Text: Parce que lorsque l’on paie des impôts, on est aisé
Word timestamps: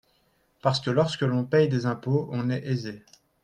Parce 0.63 0.79
que 0.79 0.89
lorsque 0.89 1.21
l’on 1.21 1.45
paie 1.45 1.67
des 1.67 1.85
impôts, 1.85 2.27
on 2.31 2.49
est 2.49 2.65
aisé 2.65 3.05